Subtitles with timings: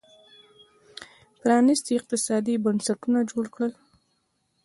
[1.41, 3.71] پرانېستي اقتصادي بنسټونه جوړ کړل